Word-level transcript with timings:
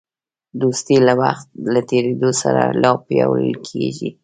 دوستي 0.61 0.95
د 1.05 1.09
وخت 1.21 1.47
له 1.73 1.81
تېرېدو 1.89 2.29
سره 2.41 2.63
لا 2.81 2.91
پیاوړې 3.07 3.53
کېږي. 3.67 4.09